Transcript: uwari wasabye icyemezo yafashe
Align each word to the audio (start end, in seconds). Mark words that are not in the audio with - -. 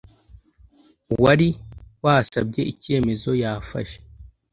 uwari 1.13 1.47
wasabye 2.03 2.61
icyemezo 2.71 3.29
yafashe 3.41 3.97